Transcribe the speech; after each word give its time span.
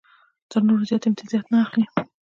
تر 0.49 0.61
نورو 0.67 0.87
زیات 0.89 1.03
امتیازات 1.05 1.45
نه 1.51 1.57
اخلي. 1.65 1.83